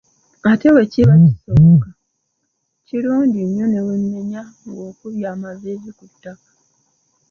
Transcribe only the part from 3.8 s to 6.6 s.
weemenya ng'okubye amaviivi ku ttaka.